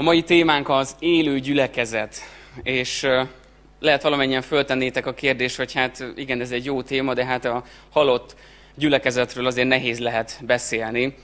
[0.00, 2.16] A mai témánk az élő gyülekezet,
[2.62, 3.06] és
[3.80, 7.64] lehet valamennyien föltennétek a kérdést, hogy hát igen, ez egy jó téma, de hát a
[7.90, 8.36] halott
[8.74, 11.14] gyülekezetről azért nehéz lehet beszélni.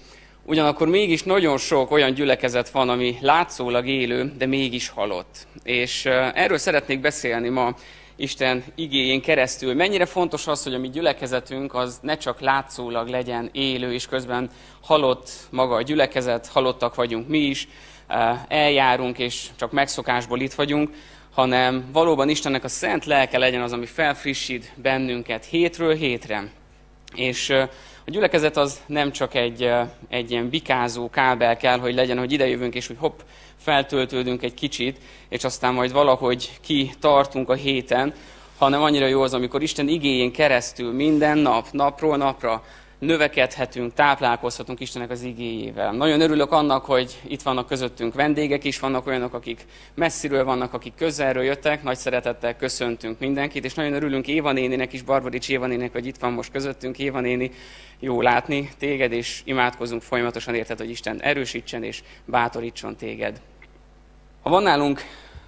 [0.42, 5.46] Ugyanakkor mégis nagyon sok olyan gyülekezet van, ami látszólag élő, de mégis halott.
[5.62, 6.04] És
[6.34, 7.74] erről szeretnék beszélni ma
[8.16, 9.74] Isten igéjén keresztül.
[9.74, 14.50] Mennyire fontos az, hogy a mi gyülekezetünk az ne csak látszólag legyen élő, és közben
[14.80, 17.68] halott maga a gyülekezet, halottak vagyunk mi is,
[18.48, 20.90] eljárunk, és csak megszokásból itt vagyunk,
[21.34, 26.50] hanem valóban Istennek a szent lelke legyen az, ami felfrissít bennünket hétről hétre.
[27.14, 29.70] És a gyülekezet az nem csak egy,
[30.08, 33.18] egy ilyen bikázó kábel kell, hogy legyen, hogy idejövünk, és hogy hopp,
[33.56, 38.14] feltöltődünk egy kicsit, és aztán majd valahogy ki tartunk a héten,
[38.58, 42.64] hanem annyira jó az, amikor Isten igényén keresztül minden nap, napról napra
[42.98, 45.92] növekedhetünk, táplálkozhatunk Istennek az igéjével.
[45.92, 50.94] Nagyon örülök annak, hogy itt vannak közöttünk vendégek is, vannak olyanok, akik messziről vannak, akik
[50.94, 55.92] közelről jöttek, nagy szeretettel köszöntünk mindenkit, és nagyon örülünk Éva néninek is, Barbarics Éva néninek,
[55.92, 56.98] hogy itt van most közöttünk.
[56.98, 57.50] Éva néni,
[58.00, 63.40] jó látni téged, és imádkozunk folyamatosan érted, hogy Isten erősítsen és bátorítson téged.
[64.42, 65.00] Ha van nálunk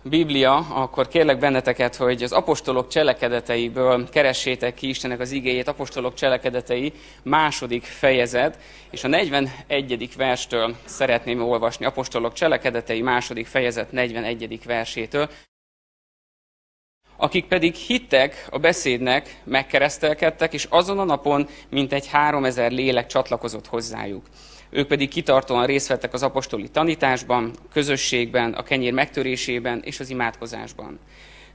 [0.02, 6.92] Biblia, akkor kérlek benneteket, hogy az apostolok cselekedeteiből keressétek ki Istennek az igéjét, apostolok cselekedetei
[7.22, 8.58] második fejezet,
[8.90, 10.16] és a 41.
[10.16, 14.64] verstől szeretném olvasni, apostolok cselekedetei második fejezet 41.
[14.64, 15.28] versétől.
[17.16, 23.66] Akik pedig hittek a beszédnek, megkeresztelkedtek, és azon a napon mintegy három ezer lélek csatlakozott
[23.66, 24.26] hozzájuk.
[24.70, 30.98] Ők pedig kitartóan részt vettek az apostoli tanításban, közösségben, a kenyér megtörésében és az imádkozásban.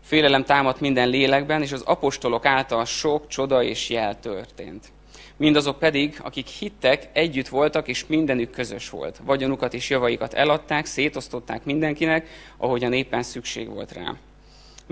[0.01, 4.91] Félelem támadt minden lélekben, és az apostolok által sok csoda és jel történt.
[5.37, 9.21] Mindazok pedig, akik hittek, együtt voltak, és mindenük közös volt.
[9.25, 14.15] Vagyonukat és javaikat eladták, szétosztották mindenkinek, ahogyan éppen szükség volt rá.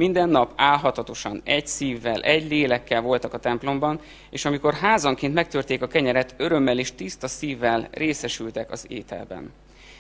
[0.01, 3.99] Minden nap álhatatosan, egy szívvel, egy lélekkel voltak a templomban,
[4.29, 9.51] és amikor házanként megtörték a kenyeret, örömmel és tiszta szívvel részesültek az ételben.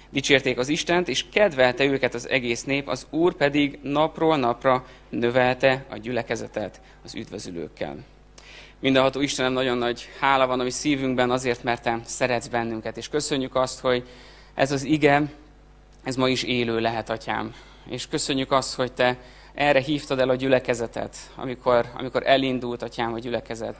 [0.09, 5.85] Dicsérték az Istent, és kedvelte őket az egész nép, az Úr pedig napról napra növelte
[5.89, 7.97] a gyülekezetet az üdvözülőkkel.
[8.79, 13.09] Mindenható Istenem, nagyon nagy hála van a mi szívünkben azért, mert Te szeretsz bennünket, és
[13.09, 14.07] köszönjük azt, hogy
[14.53, 15.23] ez az ige,
[16.03, 17.53] ez ma is élő lehet, Atyám.
[17.89, 19.17] És köszönjük azt, hogy Te
[19.53, 23.75] erre hívtad el a gyülekezetet, amikor, amikor elindult, atyám, a gyülekezet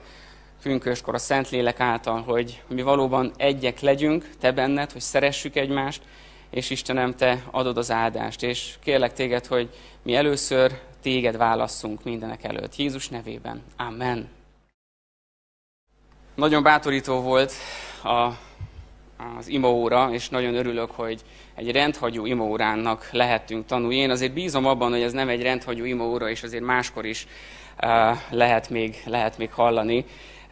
[0.62, 6.02] pünköskor a Szentlélek által, hogy mi valóban egyek legyünk, te benned, hogy szeressük egymást,
[6.50, 8.42] és Istenem, te adod az áldást.
[8.42, 9.70] És kérlek téged, hogy
[10.02, 12.76] mi először téged válasszunk mindenek előtt.
[12.76, 13.62] Jézus nevében.
[13.76, 14.28] Amen.
[16.34, 17.52] Nagyon bátorító volt
[18.02, 18.30] a,
[19.38, 21.22] az imaóra, és nagyon örülök, hogy
[21.54, 23.96] egy rendhagyó imaóránnak lehetünk tanulni.
[23.96, 27.26] Én azért bízom abban, hogy ez nem egy rendhagyó imaóra, és azért máskor is
[27.82, 30.04] uh, lehet, még, lehet még hallani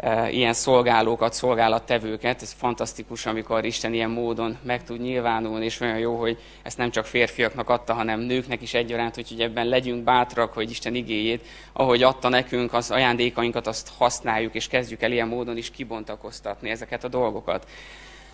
[0.03, 2.43] uh, ilyen szolgálókat, szolgálattevőket.
[2.43, 6.91] Ez fantasztikus, amikor Isten ilyen módon meg tud nyilvánulni, és olyan jó, hogy ezt nem
[6.91, 12.03] csak férfiaknak adta, hanem nőknek is egyaránt, hogy ebben legyünk bátrak, hogy Isten igéjét, ahogy
[12.03, 17.09] adta nekünk az ajándékainkat, azt használjuk, és kezdjük el ilyen módon is kibontakoztatni ezeket a
[17.09, 17.67] dolgokat.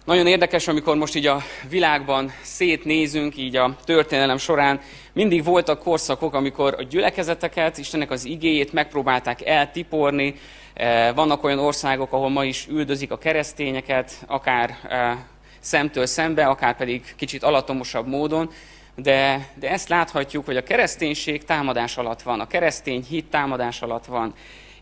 [0.06, 4.81] Nagyon érdekes, amikor most így a világban szétnézünk, így a történelem során,
[5.12, 10.34] mindig voltak korszakok, amikor a gyülekezeteket, Istennek az igéjét megpróbálták eltiporni.
[10.75, 15.16] Eh, vannak olyan országok, ahol ma is üldözik a keresztényeket, akár eh,
[15.61, 18.50] szemtől szembe, akár pedig kicsit alatomosabb módon.
[18.97, 24.05] De, de ezt láthatjuk, hogy a kereszténység támadás alatt van, a keresztény hit támadás alatt
[24.05, 24.34] van.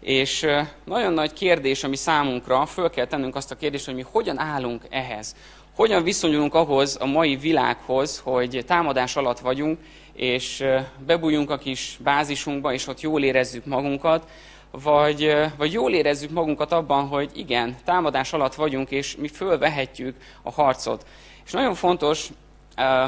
[0.04, 0.46] És
[0.84, 4.82] nagyon nagy kérdés, ami számunkra, föl kell tennünk azt a kérdést, hogy mi hogyan állunk
[4.90, 5.34] ehhez.
[5.74, 9.78] Hogyan viszonyulunk ahhoz a mai világhoz, hogy támadás alatt vagyunk,
[10.12, 10.64] és
[11.06, 14.28] bebújjunk a kis bázisunkba, és ott jól érezzük magunkat,
[14.70, 20.50] vagy, vagy jól érezzük magunkat abban, hogy igen, támadás alatt vagyunk, és mi fölvehetjük a
[20.50, 21.06] harcot.
[21.44, 22.28] És nagyon fontos,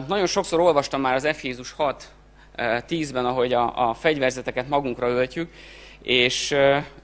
[0.06, 2.10] nagyon sokszor olvastam már az Efézus 6
[2.56, 5.50] 10-ben, ahogy a, a fegyverzeteket magunkra öltjük,
[6.06, 6.56] és,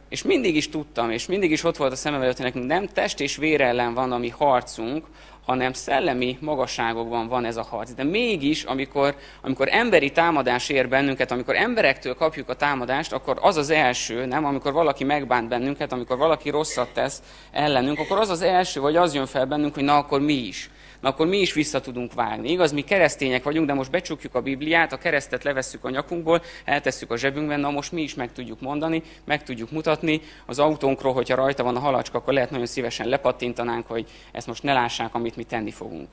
[0.08, 2.86] és mindig is tudtam, és mindig is ott volt a szemem előtt, hogy nekünk nem
[2.86, 5.06] test és vér ellen van a mi harcunk,
[5.46, 7.94] hanem szellemi magasságokban van ez a harc.
[7.94, 13.56] De mégis, amikor, amikor emberi támadás ér bennünket, amikor emberektől kapjuk a támadást, akkor az
[13.56, 14.44] az első, nem?
[14.44, 17.22] Amikor valaki megbánt bennünket, amikor valaki rosszat tesz
[17.52, 20.70] ellenünk, akkor az az első, vagy az jön fel bennünk, hogy na akkor mi is
[21.02, 22.50] na akkor mi is vissza tudunk vágni.
[22.50, 27.10] Igaz, mi keresztények vagyunk, de most becsukjuk a Bibliát, a keresztet levesszük a nyakunkból, eltesszük
[27.10, 30.20] a zsebünkben, na most mi is meg tudjuk mondani, meg tudjuk mutatni.
[30.46, 34.62] Az autónkról, hogyha rajta van a halacska, akkor lehet nagyon szívesen lepattintanánk, hogy ezt most
[34.62, 36.08] ne lássák, amit mi tenni fogunk.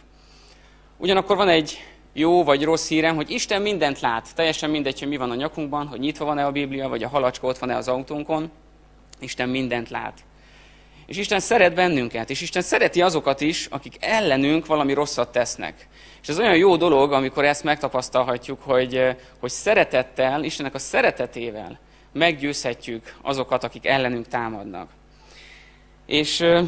[0.97, 1.77] Ugyanakkor van egy
[2.13, 4.35] jó vagy rossz hírem, hogy Isten mindent lát.
[4.35, 7.47] Teljesen mindegy, hogy mi van a nyakunkban, hogy nyitva van-e a Biblia, vagy a halacska
[7.47, 8.51] ott van-e az autónkon.
[9.19, 10.23] Isten mindent lát.
[11.09, 15.87] És Isten szeret bennünket, és Isten szereti azokat is, akik ellenünk valami rosszat tesznek.
[16.21, 21.79] És ez olyan jó dolog, amikor ezt megtapasztalhatjuk, hogy, hogy szeretettel, Istennek a szeretetével
[22.11, 24.89] meggyőzhetjük azokat, akik ellenünk támadnak.
[26.05, 26.61] És ö,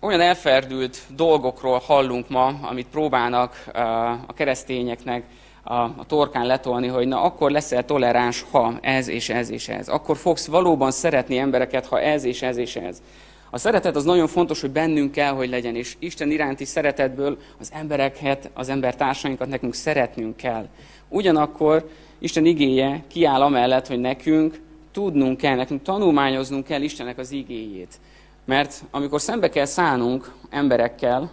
[0.00, 3.78] olyan elferdült dolgokról hallunk ma, amit próbálnak ö,
[4.26, 5.24] a keresztényeknek
[5.62, 9.88] a, a torkán letolni, hogy na akkor leszel toleráns, ha ez és ez és ez.
[9.88, 13.02] Akkor fogsz valóban szeretni embereket, ha ez és ez és ez.
[13.50, 17.70] A szeretet az nagyon fontos, hogy bennünk kell, hogy legyen, és Isten iránti szeretetből az
[17.72, 20.68] embereket, az embertársainkat nekünk szeretnünk kell.
[21.08, 21.88] Ugyanakkor
[22.18, 24.60] Isten igéje kiáll amellett, hogy nekünk
[24.92, 28.00] tudnunk kell, nekünk tanulmányoznunk kell Istennek az igéjét.
[28.44, 31.30] Mert amikor szembe kell szállnunk emberekkel,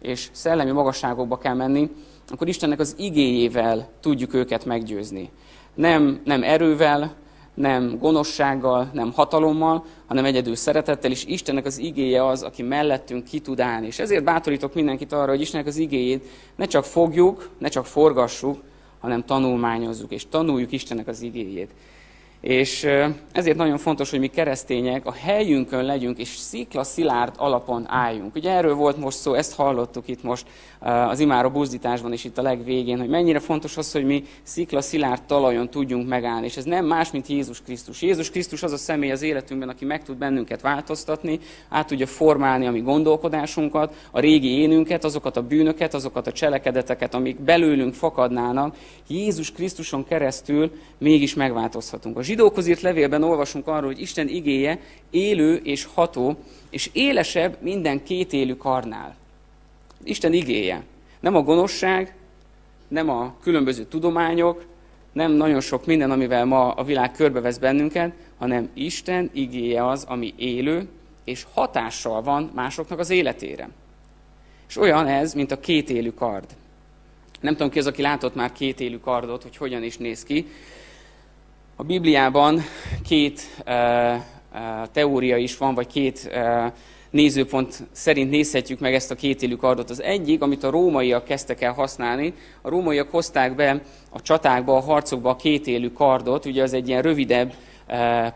[0.00, 1.90] és szellemi magasságokba kell menni,
[2.30, 5.30] akkor Istennek az igéjével tudjuk őket meggyőzni.
[5.74, 7.14] Nem, nem erővel,
[7.54, 13.40] nem gonoszsággal, nem hatalommal, hanem egyedül szeretettel, és Istennek az igéje az, aki mellettünk ki
[13.40, 13.86] tud állni.
[13.86, 16.24] És ezért bátorítok mindenkit arra, hogy Istennek az igéjét
[16.56, 18.62] ne csak fogjuk, ne csak forgassuk,
[19.00, 21.70] hanem tanulmányozzuk, és tanuljuk Istennek az igéjét.
[22.40, 22.86] És
[23.32, 28.34] ezért nagyon fontos, hogy mi keresztények a helyünkön legyünk, és szikla szilárd alapon álljunk.
[28.34, 30.46] Ugye erről volt most szó, ezt hallottuk itt most
[30.78, 35.22] az imáró buzdításban is itt a legvégén, hogy mennyire fontos az, hogy mi szikla szilárd
[35.22, 36.46] talajon tudjunk megállni.
[36.46, 38.02] És ez nem más, mint Jézus Krisztus.
[38.02, 41.38] Jézus Krisztus az a személy az életünkben, aki meg tud bennünket változtatni,
[41.68, 47.14] át tudja formálni a mi gondolkodásunkat, a régi énünket, azokat a bűnöket, azokat a cselekedeteket,
[47.14, 48.76] amik belőlünk fakadnának.
[49.08, 52.16] Jézus Krisztuson keresztül mégis megváltozhatunk.
[52.16, 54.80] A zsidókhoz írt levélben olvasunk arról, hogy Isten igéje
[55.10, 56.36] élő és ható,
[56.70, 59.16] és élesebb minden kétélű karnál.
[60.04, 60.82] Isten igéje.
[61.20, 62.14] Nem a gonoszság,
[62.88, 64.64] nem a különböző tudományok,
[65.12, 70.34] nem nagyon sok minden, amivel ma a világ körbevesz bennünket, hanem Isten igéje az, ami
[70.36, 70.88] élő,
[71.24, 73.68] és hatással van másoknak az életére.
[74.68, 76.46] És olyan ez, mint a kétélű kard.
[77.40, 80.46] Nem tudom ki az, aki látott már kétélű kardot, hogy hogyan is néz ki.
[81.80, 82.60] A Bibliában
[83.06, 83.64] két
[84.92, 86.30] teória is van, vagy két
[87.10, 89.90] nézőpont szerint nézhetjük meg ezt a kétélű kardot.
[89.90, 94.80] Az egyik, amit a rómaiak kezdtek el használni, a rómaiak hozták be a csatákba, a
[94.80, 97.52] harcokba a kétélű kardot, ugye az egy ilyen rövidebb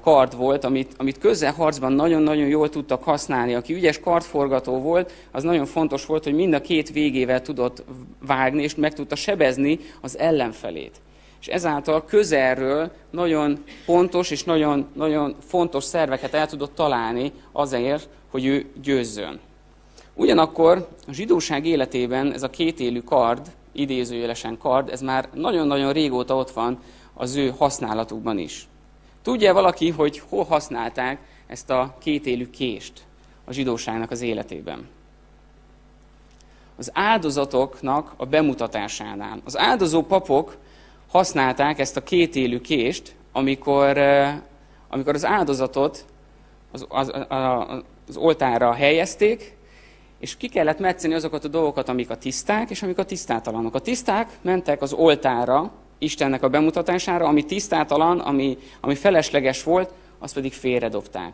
[0.00, 3.54] kard volt, amit, amit közelharcban nagyon-nagyon jól tudtak használni.
[3.54, 7.84] Aki ügyes kardforgató volt, az nagyon fontos volt, hogy mind a két végével tudott
[8.26, 11.00] vágni, és meg tudta sebezni az ellenfelét
[11.44, 18.44] és ezáltal közelről nagyon pontos és nagyon, nagyon fontos szerveket el tudott találni azért, hogy
[18.46, 19.40] ő győzzön.
[20.14, 26.50] Ugyanakkor a zsidóság életében ez a kétélű kard, idézőjelesen kard, ez már nagyon-nagyon régóta ott
[26.50, 26.78] van
[27.14, 28.68] az ő használatukban is.
[29.22, 33.02] Tudja valaki, hogy hol használták ezt a kétélű kést
[33.44, 34.88] a zsidóságnak az életében?
[36.76, 39.40] Az áldozatoknak a bemutatásánál.
[39.44, 40.56] Az áldozó papok
[41.14, 43.98] használták ezt a kétélű kést, amikor,
[44.88, 46.04] amikor az áldozatot
[46.72, 47.12] az, az,
[48.06, 49.56] az oltára helyezték,
[50.20, 53.74] és ki kellett metszeni azokat a dolgokat, amik a tiszták, és amik a tisztátalanok.
[53.74, 60.34] A tiszták mentek az oltára, Istennek a bemutatására, ami tisztátalan, ami, ami felesleges volt, azt
[60.34, 61.32] pedig félredobták.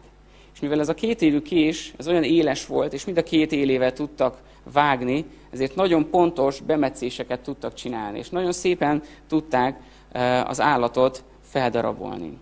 [0.61, 3.53] És mivel ez a két élő kés, ez olyan éles volt, és mind a két
[3.53, 4.39] élével tudtak
[4.73, 9.81] vágni, ezért nagyon pontos bemetszéseket tudtak csinálni, és nagyon szépen tudták
[10.45, 12.39] az állatot feldarabolni.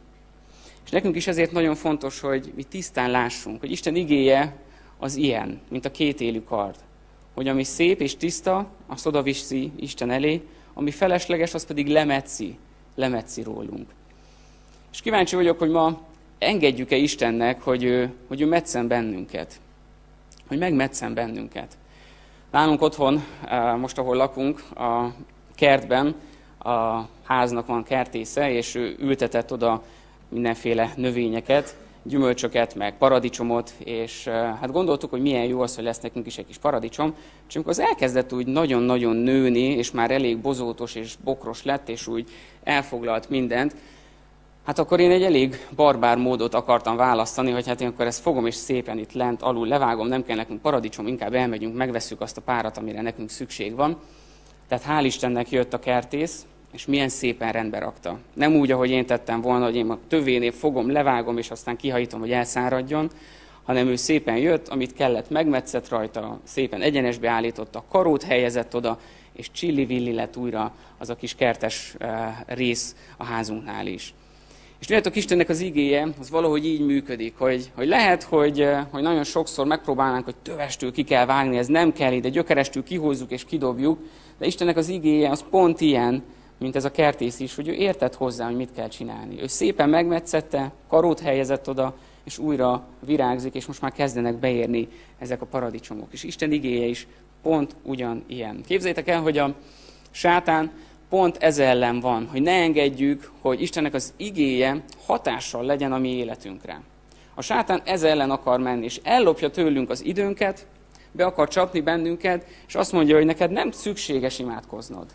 [0.85, 4.57] És nekünk is ezért nagyon fontos, hogy mi tisztán lássunk, hogy Isten igéje
[4.99, 6.77] az ilyen, mint a két élő kard.
[7.35, 10.43] Hogy ami szép és tiszta, azt oda viszi Isten elé,
[10.75, 12.59] ami felesleges, az pedig lemetszi,
[12.95, 13.91] lemetszi rólunk.
[14.93, 16.07] És kíváncsi vagyok, hogy ma
[16.39, 19.61] engedjük-e Istennek, hogy ő, hogy ő metszen bennünket.
[20.47, 21.77] Hogy megmetszen bennünket.
[22.51, 25.13] Nálunk otthon, eh, most ahol lakunk, a
[25.55, 26.15] kertben,
[26.59, 29.83] a háznak van kertésze, és ő ültetett oda
[30.29, 36.01] mindenféle növényeket, gyümölcsöket, meg paradicsomot, és eh, hát gondoltuk, hogy milyen jó az, hogy lesz
[36.01, 37.15] nekünk is egy kis paradicsom,
[37.49, 42.07] és amikor az elkezdett úgy nagyon-nagyon nőni, és már elég bozótos és bokros lett, és
[42.07, 42.29] úgy
[42.63, 43.75] elfoglalt mindent,
[44.69, 48.47] Hát akkor én egy elég barbár módot akartam választani, hogy hát én akkor ezt fogom
[48.47, 52.41] és szépen itt lent alul levágom, nem kell nekünk paradicsom, inkább elmegyünk, megveszük azt a
[52.41, 54.01] párat, amire nekünk szükség van.
[54.69, 58.19] Tehát hál' Istennek jött a kertész, és milyen szépen rendbe rakta.
[58.35, 62.21] Nem úgy, ahogy én tettem volna, hogy én a tövénél fogom, levágom, és aztán kihajítom,
[62.21, 63.11] hogy elszáradjon,
[63.63, 68.99] hanem ő szépen jött, amit kellett, megmetszett rajta, szépen egyenesbe állította, karót helyezett oda,
[69.33, 71.97] és csilli-villi lett újra az a kis kertes
[72.47, 74.15] rész a házunknál is.
[74.81, 79.25] És tudjátok, Istennek az igéje, az valahogy így működik, hogy, hogy lehet, hogy, hogy nagyon
[79.25, 83.99] sokszor megpróbálnánk, hogy tövestül ki kell vágni, ez nem kell ide, gyökerestül kihozzuk és kidobjuk,
[84.39, 86.23] de Istennek az igéje az pont ilyen,
[86.59, 89.43] mint ez a kertész is, hogy ő értett hozzá, hogy mit kell csinálni.
[89.43, 95.43] Ő szépen megmetszette, karót helyezett oda, és újra virágzik, és most már kezdenek beérni ezek
[95.43, 96.09] a paradicsomok.
[96.11, 97.07] És Isten igéje is
[97.43, 98.63] pont ugyan ilyen.
[98.67, 99.55] Képzeljétek el, hogy a
[100.11, 100.71] sátán
[101.09, 106.09] pont ez ellen van, hogy ne engedjük, hogy Istennek az igéje hatással legyen a mi
[106.09, 106.81] életünkre.
[107.35, 110.67] A sátán ez ellen akar menni, és ellopja tőlünk az időnket,
[111.13, 115.07] be akar csapni bennünket, és azt mondja, hogy neked nem szükséges imádkoznod.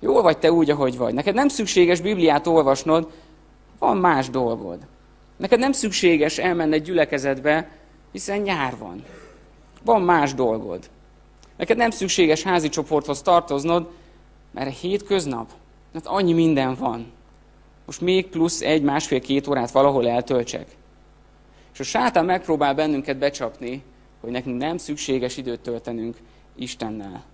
[0.00, 1.14] Jól vagy te úgy, ahogy vagy.
[1.14, 3.10] Neked nem szükséges Bibliát olvasnod,
[3.78, 4.78] van más dolgod.
[5.36, 7.70] Neked nem szükséges elmenni egy gyülekezetbe,
[8.12, 9.04] hiszen nyár van.
[9.84, 10.90] Van más dolgod.
[11.56, 13.88] Neked nem szükséges házi csoporthoz tartoznod,
[14.50, 15.52] mert hétköznap,
[15.94, 17.12] hát annyi minden van.
[17.86, 20.76] Most még plusz egy, másfél-két órát valahol eltöltsek.
[21.72, 23.82] És a sátán megpróbál bennünket becsapni,
[24.20, 26.16] hogy nekünk nem szükséges időt töltenünk
[26.56, 27.24] Istennel.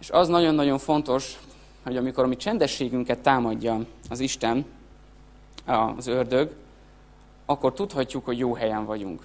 [0.00, 1.38] És az nagyon-nagyon fontos,
[1.82, 4.64] hogy amikor a mi csendességünket támadja az Isten,
[5.96, 6.50] az ördög,
[7.46, 9.22] akkor tudhatjuk, hogy jó helyen vagyunk.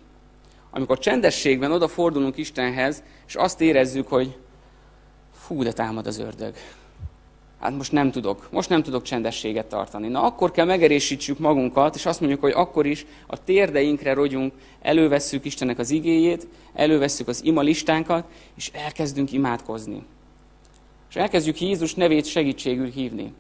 [0.69, 4.38] Amikor csendességben odafordulunk Istenhez, és azt érezzük, hogy
[5.48, 6.54] fú, de támad az ördög.
[7.60, 10.08] Hát most nem tudok, most nem tudok csendességet tartani.
[10.08, 15.46] Na akkor kell megerésítsük magunkat, és azt mondjuk, hogy akkor is a térdeinkre rogyunk, elővesszük
[15.46, 18.25] Istennek az igéjét, elővesszük az ima listánkat,
[18.56, 20.04] és elkezdünk imádkozni.
[21.10, 23.34] És elkezdjük Jézus nevét segítségül hívni.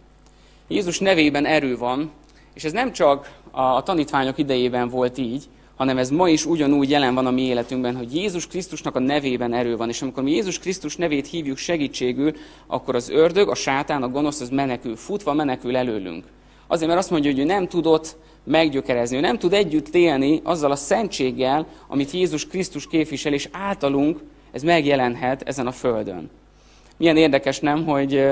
[0.67, 2.11] Jézus nevében erő van,
[2.53, 5.43] és ez nem csak a tanítványok idejében volt így,
[5.77, 9.53] hanem ez ma is ugyanúgy jelen van a mi életünkben, hogy Jézus Krisztusnak a nevében
[9.53, 9.89] erő van.
[9.89, 12.33] És amikor mi Jézus Krisztus nevét hívjuk segítségül,
[12.67, 16.25] akkor az ördög, a sátán, a gonosz, az menekül, futva menekül előlünk.
[16.67, 20.71] Azért, mert azt mondja, hogy ő nem tudott meggyökerezni, ő nem tud együtt élni azzal
[20.71, 24.19] a szentséggel, amit Jézus Krisztus képvisel, és általunk
[24.51, 26.29] ez megjelenhet ezen a földön.
[26.97, 28.25] Milyen érdekes nem, hogy,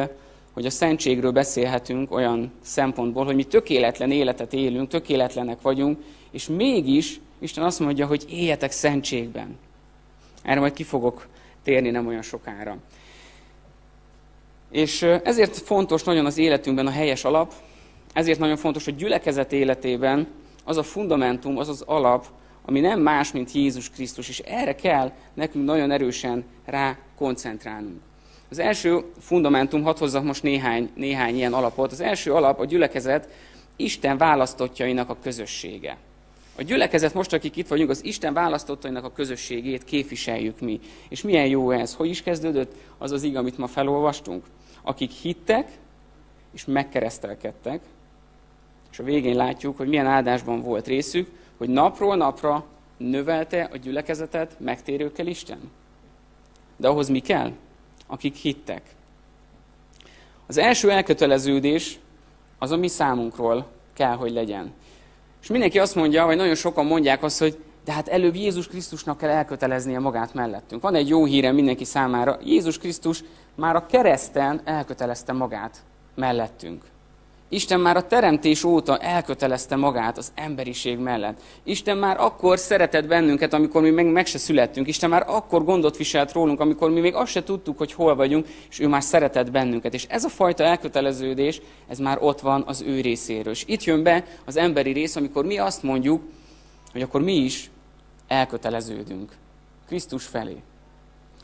[0.54, 5.98] hogy a szentségről beszélhetünk olyan szempontból, hogy mi tökéletlen életet élünk, tökéletlenek vagyunk,
[6.32, 9.58] és mégis Isten azt mondja, hogy éljetek szentségben.
[10.44, 11.28] Erre majd ki fogok
[11.64, 12.78] térni nem olyan sokára.
[14.72, 17.54] És ezért fontos nagyon az életünkben a helyes alap,
[18.14, 20.28] ezért nagyon fontos, hogy gyülekezet életében
[20.64, 22.26] az a fundamentum, az az alap,
[22.66, 28.02] ami nem más, mint Jézus Krisztus, és erre kell nekünk nagyon erősen rá koncentrálnunk.
[28.50, 31.92] Az első fundamentum, hadd hozzak most néhány, néhány ilyen alapot.
[31.92, 33.30] Az első alap a gyülekezet
[33.76, 35.98] Isten választottjainak a közössége.
[36.58, 40.80] A gyülekezet most, akik itt vagyunk, az Isten választottainak a közösségét képviseljük mi.
[41.10, 41.94] És milyen jó ez?
[41.94, 42.74] Hogy is kezdődött?
[42.98, 44.44] Az az ig, amit ma felolvastunk.
[44.82, 45.72] Akik hittek,
[46.54, 47.82] és megkeresztelkedtek,
[48.92, 52.66] és a végén látjuk, hogy milyen áldásban volt részük, hogy napról napra
[52.98, 55.72] növelte a gyülekezetet megtérőkkel Isten.
[56.78, 57.52] De ahhoz mi kell?
[58.08, 58.82] Akik hittek.
[60.48, 62.00] Az első elköteleződés
[62.58, 64.74] az a mi számunkról kell, hogy legyen.
[65.46, 69.18] És mindenki azt mondja, vagy nagyon sokan mondják azt, hogy de hát előbb Jézus Krisztusnak
[69.18, 70.82] kell elköteleznie magát mellettünk.
[70.82, 72.38] Van egy jó hírem mindenki számára.
[72.44, 73.24] Jézus Krisztus
[73.56, 75.78] már a kereszten elkötelezte magát
[76.16, 76.84] mellettünk.
[77.56, 81.42] Isten már a teremtés óta elkötelezte magát az emberiség mellett.
[81.64, 84.88] Isten már akkor szeretett bennünket, amikor mi meg, meg se születtünk.
[84.88, 88.48] Isten már akkor gondot viselt rólunk, amikor mi még azt se tudtuk, hogy hol vagyunk,
[88.70, 89.94] és ő már szeretett bennünket.
[89.94, 93.54] És ez a fajta elköteleződés, ez már ott van az ő részéről.
[93.54, 96.22] És itt jön be az emberi rész, amikor mi azt mondjuk,
[96.92, 97.70] hogy akkor mi is
[98.28, 99.32] elköteleződünk
[99.88, 100.58] Krisztus felé.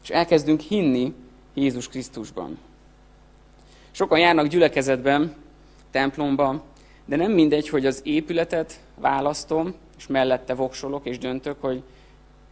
[0.03, 1.13] És elkezdünk hinni
[1.53, 2.58] Jézus Krisztusban.
[3.91, 5.36] Sokan járnak gyülekezetben,
[5.92, 6.64] templomba,
[7.06, 11.84] de nem mindegy, hogy az épületet választom, és mellette voksolok, és döntök, hogy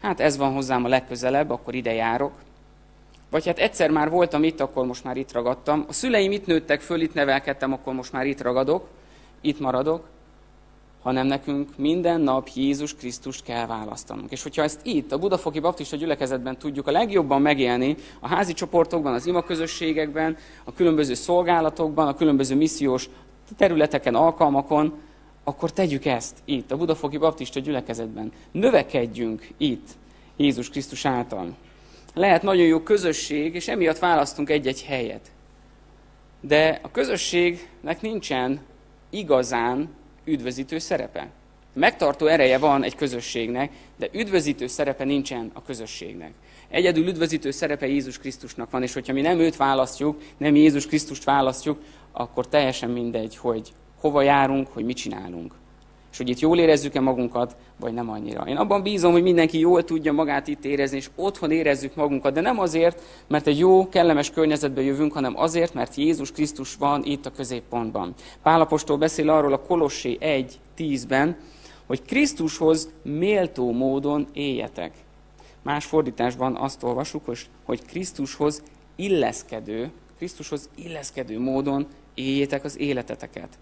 [0.01, 2.31] hát ez van hozzám a legközelebb, akkor ide járok.
[3.29, 5.85] Vagy hát egyszer már voltam itt, akkor most már itt ragadtam.
[5.87, 8.87] A szüleim itt nőttek föl, itt nevelkedtem, akkor most már itt ragadok,
[9.41, 10.07] itt maradok.
[11.01, 14.31] Hanem nekünk minden nap Jézus Krisztust kell választanunk.
[14.31, 19.13] És hogyha ezt itt, a Budafoki Baptista gyülekezetben tudjuk a legjobban megélni, a házi csoportokban,
[19.13, 23.09] az imaközösségekben, a különböző szolgálatokban, a különböző missziós
[23.57, 24.93] területeken, alkalmakon,
[25.43, 28.31] akkor tegyük ezt itt, a Budafoki Baptista gyülekezetben.
[28.51, 29.87] Növekedjünk itt,
[30.37, 31.55] Jézus Krisztus által.
[32.13, 35.31] Lehet nagyon jó közösség, és emiatt választunk egy-egy helyet.
[36.41, 38.59] De a közösségnek nincsen
[39.09, 39.89] igazán
[40.25, 41.29] üdvözítő szerepe.
[41.73, 46.31] Megtartó ereje van egy közösségnek, de üdvözítő szerepe nincsen a közösségnek.
[46.69, 51.23] Egyedül üdvözítő szerepe Jézus Krisztusnak van, és hogyha mi nem őt választjuk, nem Jézus Krisztust
[51.23, 55.53] választjuk, akkor teljesen mindegy, hogy hova járunk, hogy mit csinálunk.
[56.11, 58.43] És hogy itt jól érezzük-e magunkat, vagy nem annyira.
[58.47, 62.41] Én abban bízom, hogy mindenki jól tudja magát itt érezni, és otthon érezzük magunkat, de
[62.41, 67.25] nem azért, mert egy jó, kellemes környezetbe jövünk, hanem azért, mert Jézus Krisztus van itt
[67.25, 68.13] a középpontban.
[68.43, 71.37] Pálapostól beszél arról a Kolossé 1.10-ben,
[71.85, 74.91] hogy Krisztushoz méltó módon éljetek.
[75.61, 77.25] Más fordításban azt olvasjuk,
[77.65, 78.63] hogy Krisztushoz
[78.95, 83.57] illeszkedő, Krisztushoz illeszkedő módon éljétek az életeteket.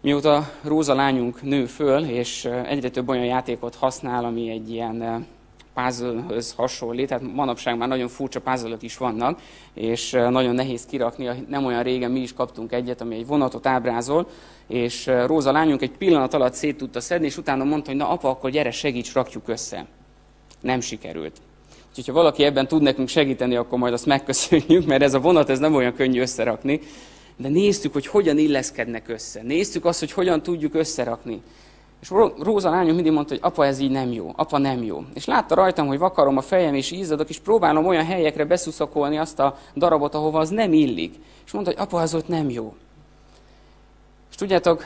[0.00, 5.26] Mióta Róza lányunk nő föl, és egyre több olyan játékot használ, ami egy ilyen
[5.74, 9.40] puzzle-höz hasonlít, tehát manapság már nagyon furcsa puzzle is vannak,
[9.74, 11.28] és nagyon nehéz kirakni.
[11.48, 14.28] Nem olyan régen mi is kaptunk egyet, ami egy vonatot ábrázol,
[14.66, 18.28] és Róza lányunk egy pillanat alatt szét tudta szedni, és utána mondta, hogy na apa,
[18.28, 19.86] akkor gyere, segíts, rakjuk össze.
[20.60, 21.40] Nem sikerült.
[21.92, 25.50] Úgyhogy ha valaki ebben tud nekünk segíteni, akkor majd azt megköszönjük, mert ez a vonat
[25.50, 26.80] ez nem olyan könnyű összerakni.
[27.36, 29.42] De néztük, hogy hogyan illeszkednek össze.
[29.42, 31.42] Néztük azt, hogy hogyan tudjuk összerakni.
[32.02, 35.04] És Róza lányom mindig mondta, hogy apa, ez így nem jó, apa nem jó.
[35.14, 39.38] És látta rajtam, hogy vakarom a fejem és ízadok, és próbálom olyan helyekre beszuszakolni azt
[39.38, 41.14] a darabot, ahova az nem illik.
[41.46, 42.74] És mondta, hogy apa, az ott nem jó.
[44.30, 44.84] És tudjátok,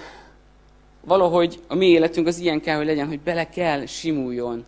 [1.04, 4.64] valahogy a mi életünk az ilyen kell, hogy legyen, hogy bele kell simuljon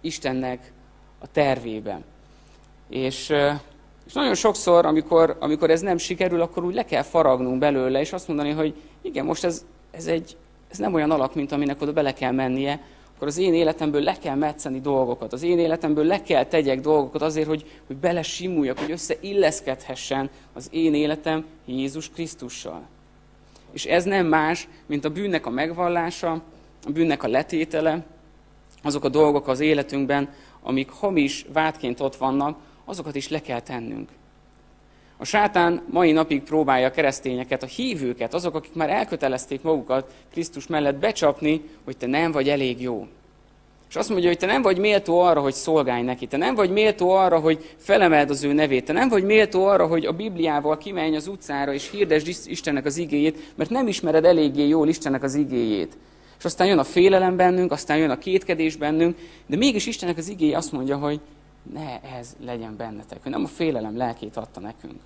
[0.00, 0.72] Istennek
[1.20, 2.00] a tervébe.
[2.88, 3.32] És,
[4.06, 8.12] és nagyon sokszor, amikor, amikor ez nem sikerül, akkor úgy le kell faragnunk belőle, és
[8.12, 10.36] azt mondani, hogy igen, most ez, ez, egy,
[10.70, 12.80] ez nem olyan alak, mint aminek oda bele kell mennie,
[13.20, 17.22] akkor az én életemből le kell metszeni dolgokat, az én életemből le kell tegyek dolgokat
[17.22, 22.82] azért, hogy, hogy bele simuljak, hogy összeilleszkedhessen az én életem Jézus Krisztussal.
[23.72, 26.32] És ez nem más, mint a bűnnek a megvallása,
[26.86, 28.04] a bűnnek a letétele,
[28.82, 30.28] azok a dolgok az életünkben,
[30.62, 34.08] amik hamis vádként ott vannak, azokat is le kell tennünk.
[35.16, 40.66] A sátán mai napig próbálja a keresztényeket, a hívőket, azok, akik már elkötelezték magukat Krisztus
[40.66, 43.06] mellett becsapni, hogy te nem vagy elég jó.
[43.88, 46.70] És azt mondja, hogy te nem vagy méltó arra, hogy szolgálj neki, te nem vagy
[46.70, 50.78] méltó arra, hogy felemeld az ő nevét, te nem vagy méltó arra, hogy a Bibliával
[50.78, 55.34] kimenj az utcára és hirdesd Istennek az igéjét, mert nem ismered eléggé jól Istennek az
[55.34, 55.96] igéjét.
[56.40, 60.28] És aztán jön a félelem bennünk, aztán jön a kétkedés bennünk, de mégis Istennek az
[60.28, 61.20] igéje azt mondja, hogy
[61.72, 65.00] ne ez legyen bennetek, hogy nem a félelem lelkét adta nekünk.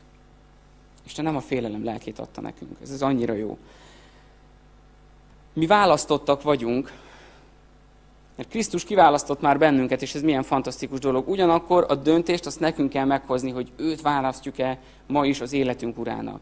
[1.07, 2.77] Isten nem a félelem lelkét adta nekünk.
[2.83, 3.59] Ez az annyira jó.
[5.53, 6.93] Mi választottak vagyunk,
[8.37, 11.29] mert Krisztus kiválasztott már bennünket, és ez milyen fantasztikus dolog.
[11.29, 16.41] Ugyanakkor a döntést azt nekünk kell meghozni, hogy őt választjuk-e ma is az életünk urának.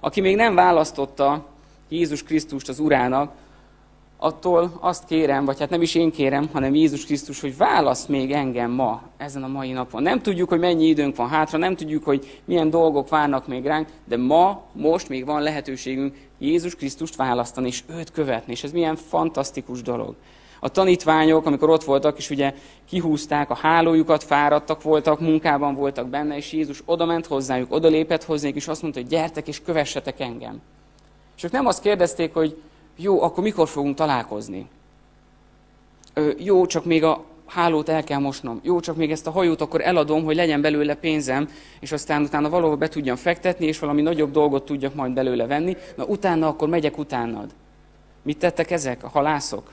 [0.00, 1.46] Aki még nem választotta
[1.88, 3.32] Jézus Krisztust az urának,
[4.20, 8.32] attól azt kérem, vagy hát nem is én kérem, hanem Jézus Krisztus, hogy válasz még
[8.32, 10.02] engem ma, ezen a mai napon.
[10.02, 13.88] Nem tudjuk, hogy mennyi időnk van hátra, nem tudjuk, hogy milyen dolgok várnak még ránk,
[14.04, 18.96] de ma, most még van lehetőségünk Jézus Krisztust választani, és őt követni, és ez milyen
[18.96, 20.14] fantasztikus dolog.
[20.60, 22.54] A tanítványok, amikor ott voltak, és ugye
[22.88, 28.68] kihúzták a hálójukat, fáradtak voltak, munkában voltak benne, és Jézus odament hozzájuk, odalépett hozzájuk, és
[28.68, 30.60] azt mondta, hogy gyertek és kövessetek engem.
[31.36, 32.56] És ők nem azt kérdezték, hogy
[33.00, 34.68] jó, akkor mikor fogunk találkozni?
[36.14, 38.60] Ö, jó, csak még a hálót el kell mosnom.
[38.62, 41.48] Jó, csak még ezt a hajót akkor eladom, hogy legyen belőle pénzem,
[41.80, 45.76] és aztán utána valahol be tudjam fektetni, és valami nagyobb dolgot tudjak majd belőle venni,
[45.96, 47.54] na utána akkor megyek utánad.
[48.22, 49.72] Mit tettek ezek a halászok?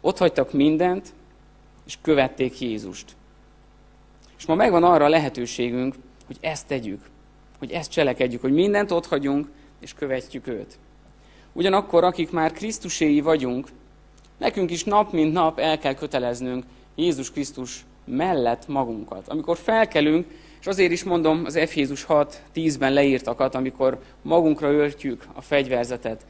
[0.00, 1.12] Ott hagytak mindent,
[1.86, 3.16] és követték Jézust.
[4.38, 5.94] És ma megvan arra a lehetőségünk,
[6.26, 7.00] hogy ezt tegyük,
[7.58, 9.48] hogy ezt cselekedjük, hogy mindent ott hagyunk,
[9.80, 10.78] és követjük őt.
[11.56, 13.68] Ugyanakkor, akik már Krisztuséi vagyunk,
[14.38, 16.64] nekünk is nap mint nap el kell köteleznünk
[16.94, 19.28] Jézus Krisztus mellett magunkat.
[19.28, 20.26] Amikor felkelünk,
[20.60, 26.26] és azért is mondom az Efézus 6, 10-ben leírtakat, amikor magunkra öltjük a fegyverzetet.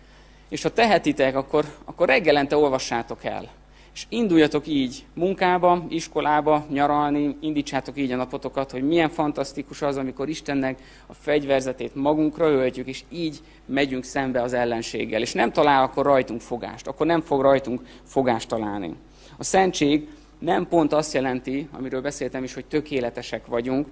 [0.49, 3.49] És ha tehetitek, akkor, akkor reggelente olvassátok el
[3.97, 10.29] és induljatok így munkába, iskolába, nyaralni, indítsátok így a napotokat, hogy milyen fantasztikus az, amikor
[10.29, 15.21] Istennek a fegyverzetét magunkra öltjük, és így megyünk szembe az ellenséggel.
[15.21, 18.95] És nem talál akkor rajtunk fogást, akkor nem fog rajtunk fogást találni.
[19.37, 23.87] A szentség nem pont azt jelenti, amiről beszéltem is, hogy tökéletesek vagyunk,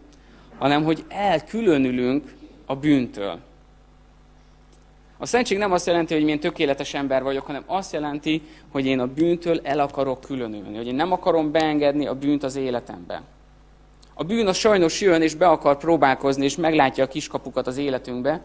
[0.58, 2.34] hanem hogy elkülönülünk
[2.66, 3.38] a bűntől.
[5.18, 9.00] A szentség nem azt jelenti, hogy én tökéletes ember vagyok, hanem azt jelenti, hogy én
[9.00, 13.22] a bűntől el akarok különülni, hogy én nem akarom beengedni a bűnt az életembe.
[14.14, 18.40] A bűn a sajnos jön, és be akar próbálkozni, és meglátja a kiskapukat az életünkbe,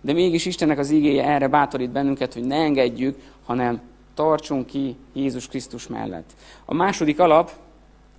[0.00, 3.80] de mégis Istennek az igéje erre bátorít bennünket, hogy ne engedjük, hanem
[4.14, 6.30] tartsunk ki Jézus Krisztus mellett.
[6.64, 7.50] A második alap,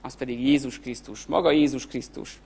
[0.02, 1.26] az pedig Jézus Krisztus.
[1.26, 2.40] Maga Jézus Krisztus.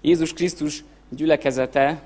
[0.00, 2.02] Jézus Krisztus gyülekezete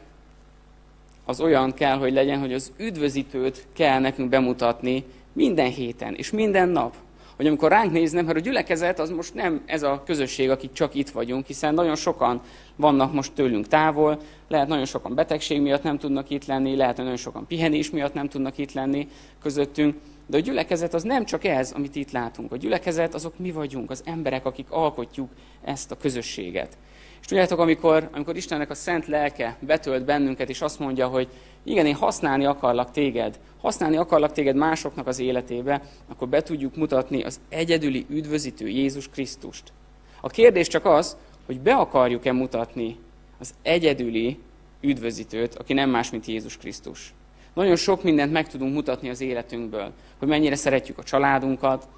[1.30, 6.68] az olyan kell, hogy legyen, hogy az üdvözítőt kell nekünk bemutatni minden héten és minden
[6.68, 6.94] nap.
[7.36, 10.94] Hogy amikor ránk néznek, mert a gyülekezet az most nem ez a közösség, akik csak
[10.94, 12.40] itt vagyunk, hiszen nagyon sokan
[12.76, 17.16] vannak most tőlünk távol, lehet nagyon sokan betegség miatt nem tudnak itt lenni, lehet nagyon
[17.16, 19.08] sokan pihenés miatt nem tudnak itt lenni
[19.42, 19.94] közöttünk,
[20.26, 22.52] de a gyülekezet az nem csak ez, amit itt látunk.
[22.52, 25.28] A gyülekezet azok mi vagyunk, az emberek, akik alkotjuk
[25.64, 26.76] ezt a közösséget.
[27.20, 31.28] És tudjátok, amikor, amikor Istennek a szent lelke betölt bennünket, és azt mondja, hogy
[31.62, 37.22] igen, én használni akarlak téged, használni akarlak téged másoknak az életébe, akkor be tudjuk mutatni
[37.22, 39.72] az egyedüli üdvözítő Jézus Krisztust.
[40.20, 42.96] A kérdés csak az, hogy be akarjuk-e mutatni
[43.38, 44.38] az egyedüli
[44.80, 47.14] üdvözítőt, aki nem más, mint Jézus Krisztus.
[47.54, 51.88] Nagyon sok mindent meg tudunk mutatni az életünkből, hogy mennyire szeretjük a családunkat,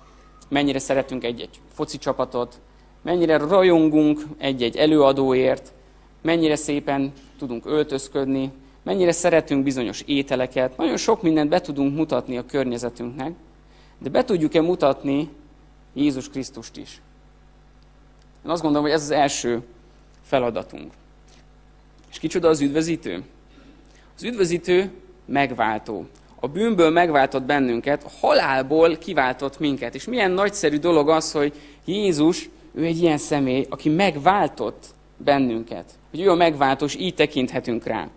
[0.48, 2.60] mennyire szeretünk egy-egy foci csapatot,
[3.02, 5.72] mennyire rajongunk egy-egy előadóért,
[6.22, 8.50] mennyire szépen tudunk öltözködni,
[8.82, 10.76] mennyire szeretünk bizonyos ételeket.
[10.76, 13.32] Nagyon sok mindent be tudunk mutatni a környezetünknek,
[13.98, 15.28] de be tudjuk-e mutatni
[15.94, 17.00] Jézus Krisztust is?
[18.44, 19.62] Én azt gondolom, hogy ez az első
[20.22, 20.92] feladatunk.
[22.10, 23.22] És kicsoda az üdvözítő?
[24.16, 24.90] Az üdvözítő
[25.24, 26.06] megváltó.
[26.40, 29.94] A bűnből megváltott bennünket, a halálból kiváltott minket.
[29.94, 31.52] És milyen nagyszerű dolog az, hogy
[31.84, 35.84] Jézus, ő egy ilyen személy, aki megváltott bennünket.
[36.10, 38.08] Hogy ő a megváltó, és így tekinthetünk rá.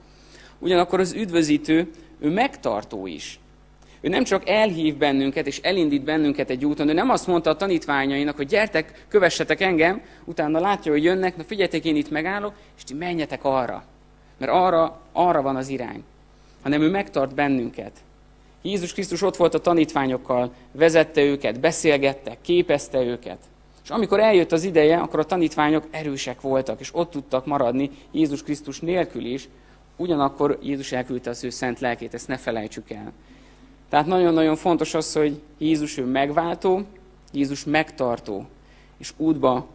[0.59, 3.39] Ugyanakkor az üdvözítő, ő megtartó is.
[4.01, 7.55] Ő nem csak elhív bennünket, és elindít bennünket egy úton, ő nem azt mondta a
[7.55, 12.83] tanítványainak, hogy gyertek, kövessetek engem, utána látja, hogy jönnek, na figyeljetek, én itt megállok, és
[12.83, 13.83] ti menjetek arra.
[14.37, 16.03] Mert arra, arra van az irány.
[16.63, 17.91] Hanem ő megtart bennünket.
[18.61, 23.37] Jézus Krisztus ott volt a tanítványokkal, vezette őket, beszélgette, képezte őket.
[23.85, 28.43] És amikor eljött az ideje, akkor a tanítványok erősek voltak, és ott tudtak maradni Jézus
[28.43, 29.49] Krisztus nélkül is,
[29.95, 33.11] ugyanakkor Jézus elküldte az ő szent lelkét, ezt ne felejtsük el.
[33.89, 36.81] Tehát nagyon-nagyon fontos az, hogy Jézus ő megváltó,
[37.31, 38.45] Jézus megtartó,
[38.97, 39.67] és útba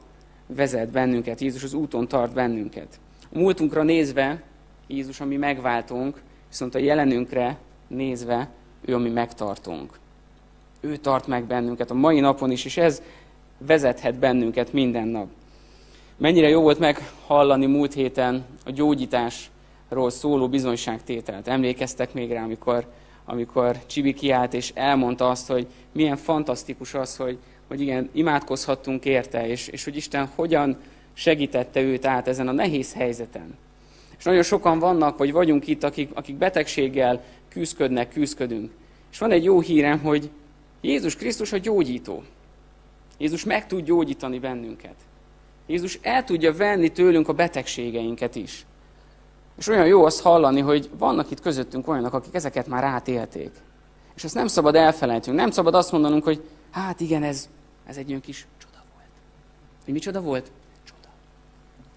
[0.46, 2.98] vezet bennünket, Jézus az úton tart bennünket.
[3.32, 4.42] A múltunkra nézve,
[4.86, 8.48] Jézus a mi megváltunk, viszont a jelenünkre nézve,
[8.84, 9.98] ő a mi megtartunk.
[10.80, 13.02] Ő tart meg bennünket a mai napon is, és ez
[13.66, 15.26] vezethet bennünket minden nap.
[16.16, 21.48] Mennyire jó volt meghallani múlt héten a gyógyításról szóló bizonyságtételt.
[21.48, 22.86] Emlékeztek még rá, amikor
[23.30, 29.48] amikor Csibi kiállt és elmondta azt, hogy milyen fantasztikus az, hogy, hogy igen, imádkozhattunk érte,
[29.48, 30.76] és, és hogy Isten hogyan
[31.12, 33.56] segítette őt át ezen a nehéz helyzeten.
[34.18, 38.70] És nagyon sokan vannak, vagy vagyunk itt, akik, akik betegséggel küzdködnek, küzdködünk.
[39.10, 40.30] És van egy jó hírem, hogy
[40.80, 42.22] Jézus Krisztus a gyógyító.
[43.20, 44.94] Jézus meg tud gyógyítani bennünket.
[45.66, 48.66] Jézus el tudja venni tőlünk a betegségeinket is.
[49.58, 53.50] És olyan jó azt hallani, hogy vannak itt közöttünk olyanok, akik ezeket már átélték.
[54.16, 55.36] És ezt nem szabad elfelejtünk.
[55.36, 57.48] Nem szabad azt mondanunk, hogy hát igen, ez,
[57.86, 59.08] ez egy olyan kis csoda volt.
[59.84, 60.50] Hogy mi csoda volt?
[60.84, 61.08] Csoda.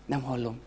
[0.06, 0.60] Nem hallom.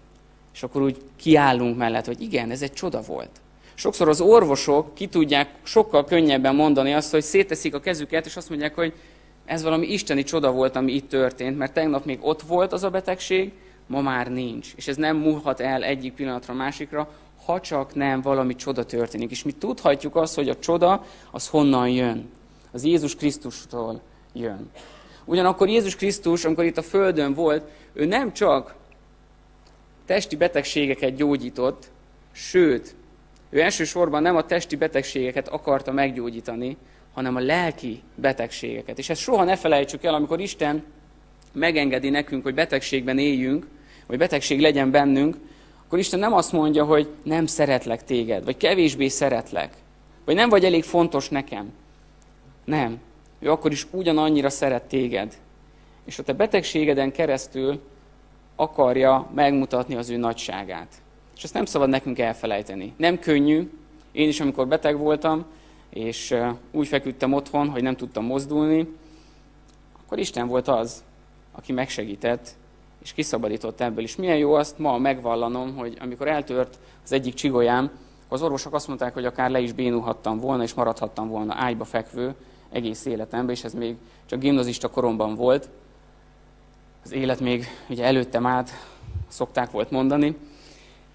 [0.55, 3.41] És akkor úgy kiállunk mellett, hogy igen, ez egy csoda volt.
[3.75, 8.49] Sokszor az orvosok ki tudják sokkal könnyebben mondani azt, hogy széteszik a kezüket, és azt
[8.49, 8.93] mondják, hogy
[9.47, 12.91] ez valami isteni csoda volt, ami itt történt, mert tegnap még ott volt az a
[12.91, 13.53] betegség,
[13.87, 14.73] ma már nincs.
[14.77, 17.09] És ez nem múlhat el egyik pillanatra másikra,
[17.45, 19.31] ha csak nem valami csoda történik.
[19.31, 22.31] És mi tudhatjuk azt, hogy a csoda az honnan jön.
[22.73, 24.01] Az Jézus Krisztustól
[24.33, 24.71] jön.
[25.25, 28.75] Ugyanakkor Jézus Krisztus, amikor itt a Földön volt, ő nem csak
[30.07, 31.91] testi betegségeket gyógyított,
[32.33, 32.95] sőt,
[33.51, 36.77] ő elsősorban nem a testi betegségeket akarta meggyógyítani,
[37.17, 38.99] hanem a lelki betegségeket.
[38.99, 40.85] És ezt soha ne felejtsük el, amikor Isten
[41.53, 43.67] megengedi nekünk, hogy betegségben éljünk,
[44.07, 45.37] vagy betegség legyen bennünk,
[45.87, 49.75] akkor Isten nem azt mondja, hogy nem szeretlek téged, vagy kevésbé szeretlek,
[50.25, 51.73] vagy nem vagy elég fontos nekem.
[52.65, 52.99] Nem.
[53.39, 55.37] Ő akkor is ugyanannyira szeret téged.
[56.05, 57.81] És a te betegségeden keresztül
[58.57, 60.95] akarja megmutatni az ő nagyságát.
[61.37, 62.93] És ezt nem szabad nekünk elfelejteni.
[62.97, 63.71] Nem könnyű.
[64.13, 65.47] Én is, amikor beteg voltam,
[65.91, 66.37] és
[66.71, 68.89] úgy feküdtem otthon, hogy nem tudtam mozdulni,
[70.03, 71.05] akkor Isten volt az,
[71.53, 72.55] aki megsegített,
[73.03, 74.05] és kiszabadított ebből.
[74.05, 77.91] És milyen jó azt ma megvallanom, hogy amikor eltört az egyik csigolyám,
[78.29, 82.35] az orvosok azt mondták, hogy akár le is bénulhattam volna, és maradhattam volna ágyba fekvő
[82.71, 83.97] egész életemben, és ez még
[84.27, 85.69] csak gimnazista koromban volt.
[87.05, 88.71] Az élet még ugye előttem át,
[89.29, 90.37] szokták volt mondani.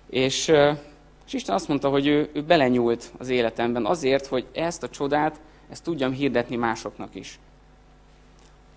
[0.09, 0.51] És,
[1.31, 5.39] és Isten azt mondta, hogy ő, ő belenyúlt az életemben azért, hogy ezt a csodát,
[5.69, 7.39] ezt tudjam hirdetni másoknak is.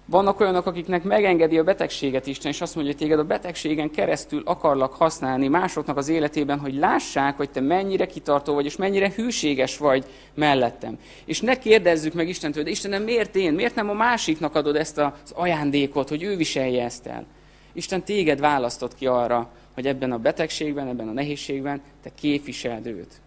[0.06, 4.42] Vannak olyanok, akiknek megengedi a betegséget Isten, és azt mondja, hogy téged a betegségen keresztül
[4.44, 9.78] akarlak használni másoknak az életében, hogy lássák, hogy te mennyire kitartó vagy, és mennyire hűséges
[9.78, 10.98] vagy mellettem.
[11.24, 13.52] És ne kérdezzük meg Istentől, de Istenem, miért én?
[13.52, 17.24] Miért nem a másiknak adod ezt az ajándékot, hogy ő viselje ezt el?
[17.72, 23.20] Isten téged választott ki arra, hogy ebben a betegségben, ebben a nehézségben te képviseld őt.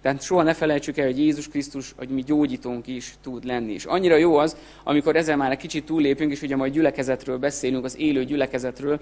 [0.00, 3.72] Tehát soha ne felejtsük el, hogy Jézus Krisztus, hogy mi gyógyítónk is tud lenni.
[3.72, 7.84] És annyira jó az, amikor ezzel már egy kicsit túllépünk, és ugye majd gyülekezetről beszélünk,
[7.84, 9.00] az élő gyülekezetről,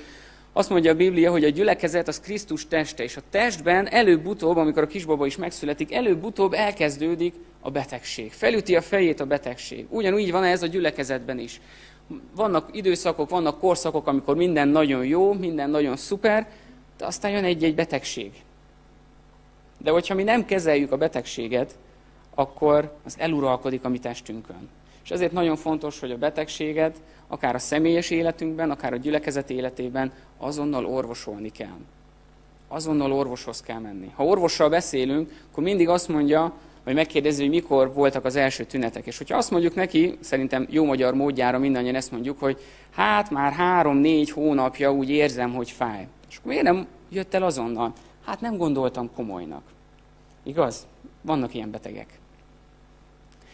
[0.55, 4.83] azt mondja a Biblia, hogy a gyülekezet az Krisztus teste, és a testben előbb-utóbb, amikor
[4.83, 8.33] a kisbaba is megszületik, előbb-utóbb elkezdődik a betegség.
[8.33, 9.87] Felüti a fejét a betegség.
[9.89, 11.61] Ugyanúgy van ez a gyülekezetben is.
[12.37, 16.49] Vannak időszakok, vannak korszakok, amikor minden nagyon jó, minden nagyon szuper,
[17.03, 18.33] de aztán jön egy-egy betegség.
[19.79, 21.75] De hogyha mi nem kezeljük a betegséget,
[22.35, 24.69] akkor az eluralkodik a mi testünkön.
[25.05, 30.13] És ezért nagyon fontos, hogy a betegséget akár a személyes életünkben, akár a gyülekezet életében
[30.39, 31.79] azonnal orvosolni kell.
[32.69, 34.11] Azonnal orvoshoz kell menni.
[34.15, 36.53] Ha orvossal beszélünk, akkor mindig azt mondja,
[36.85, 39.07] vagy megkérdezi, hogy mikor voltak az első tünetek.
[39.07, 42.61] És hogyha azt mondjuk neki, szerintem jó magyar módjára mindannyian ezt mondjuk, hogy
[42.91, 46.07] hát már három-négy hónapja úgy érzem, hogy fáj.
[46.33, 47.93] És akkor miért nem jött el azonnal?
[48.25, 49.63] Hát nem gondoltam komolynak.
[50.43, 50.87] Igaz?
[51.23, 52.19] Vannak ilyen betegek.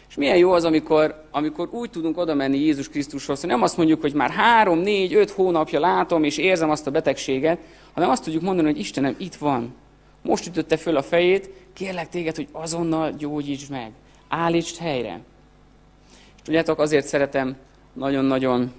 [0.09, 3.77] És milyen jó az, amikor, amikor úgy tudunk oda menni Jézus Krisztushoz, hogy nem azt
[3.77, 7.59] mondjuk, hogy már három, négy, öt hónapja látom és érzem azt a betegséget,
[7.93, 9.75] hanem azt tudjuk mondani, hogy Istenem, itt van.
[10.23, 13.93] Most ütötte föl a fejét, kérlek téged, hogy azonnal gyógyítsd meg.
[14.29, 15.21] Állítsd helyre.
[16.37, 17.57] És tudjátok, azért szeretem
[17.93, 18.73] nagyon-nagyon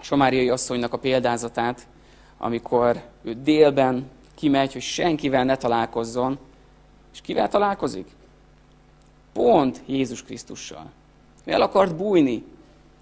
[0.00, 1.86] Somáriai asszonynak a példázatát,
[2.38, 6.38] amikor ő délben kimegy, hogy senkivel ne találkozzon,
[7.12, 8.06] és kivel találkozik?
[9.32, 10.90] Pont Jézus Krisztussal.
[11.44, 12.44] Ő el akart bújni.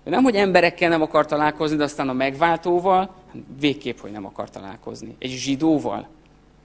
[0.05, 3.15] Ő nem, hogy emberekkel nem akar találkozni, de aztán a megváltóval,
[3.61, 5.17] végképp, hogy nem akar találkozni.
[5.19, 6.09] Egy zsidóval,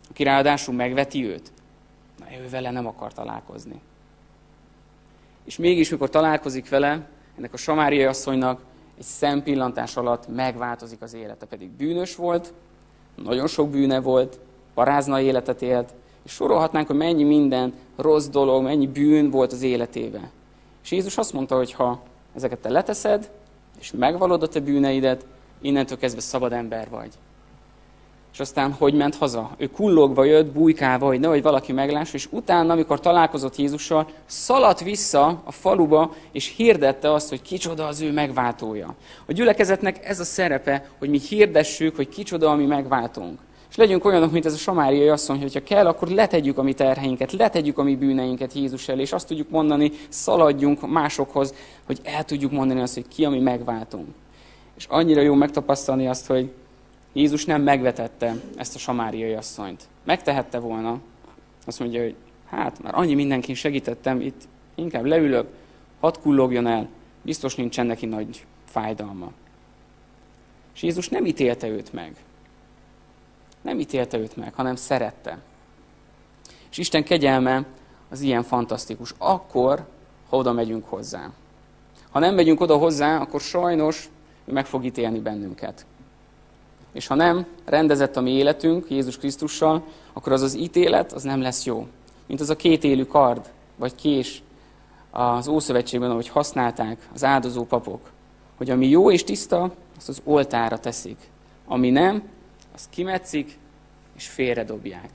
[0.09, 1.51] aki ráadásul megveti őt.
[2.19, 3.81] Na, ő vele nem akar találkozni.
[5.45, 8.61] És mégis, mikor találkozik vele, ennek a samáriai asszonynak
[8.99, 11.45] egy szempillantás alatt megváltozik az élete.
[11.45, 12.53] Pedig bűnös volt,
[13.15, 14.39] nagyon sok bűne volt,
[14.73, 20.29] parázna életet élt, és sorolhatnánk, hogy mennyi minden rossz dolog, mennyi bűn volt az életében.
[20.83, 22.03] És Jézus azt mondta, hogy ha
[22.35, 23.31] ezeket te leteszed,
[23.79, 25.25] és megvalod a te bűneidet,
[25.61, 27.13] innentől kezdve szabad ember vagy.
[28.33, 29.51] És aztán hogy ment haza?
[29.57, 35.41] Ő kullogva jött, bujkálva, hogy nehogy valaki meglássa, és utána, amikor találkozott Jézussal, szaladt vissza
[35.43, 38.95] a faluba, és hirdette azt, hogy kicsoda az ő megváltója.
[39.25, 43.39] A gyülekezetnek ez a szerepe, hogy mi hirdessük, hogy kicsoda a mi megváltónk.
[43.69, 47.31] És legyünk olyanok, mint ez a samáriai asszony, hogyha kell, akkor letegyük a mi terheinket,
[47.31, 51.53] letegyük a mi bűneinket Jézus elé, és azt tudjuk mondani, szaladjunk másokhoz,
[51.85, 54.07] hogy el tudjuk mondani azt, hogy ki a mi megváltunk.
[54.77, 56.51] És annyira jó megtapasztalni azt, hogy
[57.13, 59.87] Jézus nem megvetette ezt a samáriai asszonyt.
[60.03, 60.99] Megtehette volna.
[61.65, 65.47] Azt mondja, hogy hát már annyi mindenkin segítettem, itt inkább leülök,
[65.99, 66.87] hadd kullogjon el,
[67.21, 69.31] biztos nincsen neki nagy fájdalma.
[70.75, 72.15] És Jézus nem ítélte őt meg.
[73.61, 75.37] Nem ítélte őt meg, hanem szerette.
[76.71, 77.65] És Isten kegyelme
[78.09, 79.13] az ilyen fantasztikus.
[79.17, 79.87] Akkor,
[80.29, 81.31] ha oda megyünk hozzá.
[82.09, 84.09] Ha nem megyünk oda hozzá, akkor sajnos
[84.45, 85.85] ő meg fog ítélni bennünket.
[86.91, 91.41] És ha nem rendezett a mi életünk Jézus Krisztussal, akkor az az ítélet, az nem
[91.41, 91.87] lesz jó.
[92.27, 94.43] Mint az a két élő kard, vagy kés
[95.11, 98.11] az Ószövetségben, ahogy használták az áldozó papok.
[98.57, 101.17] Hogy ami jó és tiszta, azt az oltára teszik.
[101.65, 102.23] Ami nem,
[102.73, 103.57] azt kimetszik,
[104.15, 105.09] és félredobják.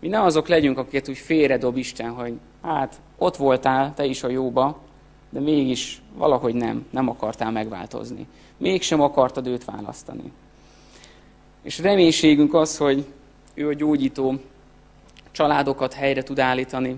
[0.00, 4.28] Mi ne azok legyünk, akiket úgy félredob Isten, hogy hát ott voltál te is a
[4.28, 4.78] jóba,
[5.30, 8.26] de mégis valahogy nem, nem akartál megváltozni.
[8.56, 10.32] Mégsem akartad őt választani.
[11.62, 13.04] És reménységünk az, hogy
[13.54, 14.34] ő a gyógyító,
[15.30, 16.96] családokat helyre tud állítani,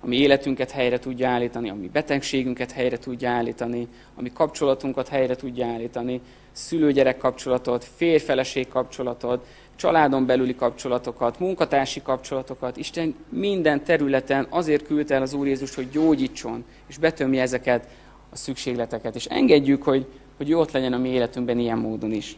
[0.00, 5.08] a mi életünket helyre tudja állítani, a mi betegségünket helyre tudja állítani, a mi kapcsolatunkat
[5.08, 6.20] helyre tudja állítani,
[6.52, 12.76] szülő-gyerek kapcsolatot, férfeleség kapcsolatot, családon belüli kapcsolatokat, munkatársi kapcsolatokat.
[12.76, 17.88] Isten minden területen azért küldte el az Úr Jézus, hogy gyógyítson, és betömje ezeket
[18.30, 19.14] a szükségleteket.
[19.14, 20.06] És engedjük, hogy,
[20.36, 22.36] hogy ott legyen a mi életünkben ilyen módon is.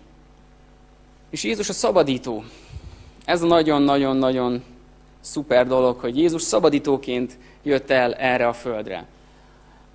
[1.30, 2.44] És Jézus a szabadító.
[3.24, 4.62] Ez a nagyon-nagyon-nagyon
[5.20, 9.06] szuper dolog, hogy Jézus szabadítóként jött el erre a földre.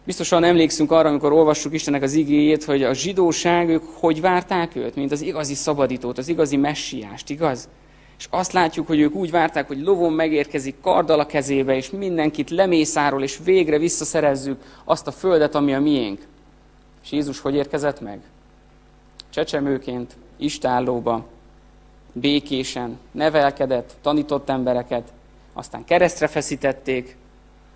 [0.05, 4.95] Biztosan emlékszünk arra, amikor olvassuk Istennek az igéjét, hogy a zsidóság, ők hogy várták őt,
[4.95, 7.69] mint az igazi szabadítót, az igazi messiást, igaz?
[8.17, 12.49] És azt látjuk, hogy ők úgy várták, hogy lovon megérkezik karddal a kezébe, és mindenkit
[12.49, 16.27] lemészárol, és végre visszaszerezzük azt a földet, ami a miénk.
[17.03, 18.19] És Jézus hogy érkezett meg?
[19.31, 21.25] csecsemőként, istállóba,
[22.13, 25.13] békésen, nevelkedett, tanított embereket,
[25.53, 27.17] aztán keresztre feszítették,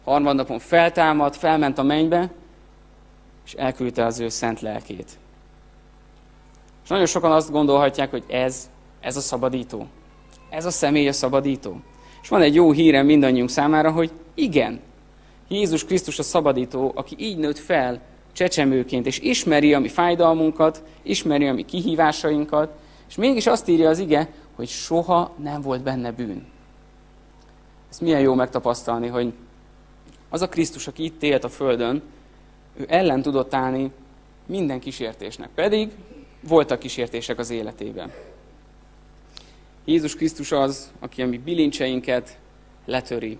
[0.04, 2.32] harmadnapon feltámadt, felment a mennybe,
[3.46, 5.18] és elküldte az ő szent lelkét.
[6.84, 9.88] És nagyon sokan azt gondolhatják, hogy ez, ez a szabadító.
[10.50, 11.80] Ez a személy a szabadító.
[12.22, 14.80] És van egy jó hírem mindannyiunk számára, hogy igen,
[15.48, 18.02] Jézus Krisztus a szabadító, aki így nőtt fel
[18.36, 22.70] csecsemőként, és ismeri a mi fájdalmunkat, ismeri a mi kihívásainkat,
[23.08, 26.46] és mégis azt írja az ige, hogy soha nem volt benne bűn.
[27.90, 29.34] Ez milyen jó megtapasztalni, hogy
[30.30, 32.02] az a Krisztus, aki itt élt a Földön,
[32.78, 33.92] ő ellen tudott állni
[34.46, 35.50] minden kísértésnek.
[35.56, 35.92] Pedig
[36.48, 38.12] voltak kísértések az életében.
[39.86, 42.38] Jézus Krisztus az, aki a mi bilincseinket
[42.86, 43.38] letöri.